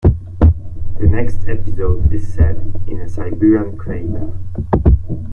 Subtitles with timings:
[0.99, 2.55] The next episode is set
[2.87, 4.33] in a Siberian crater.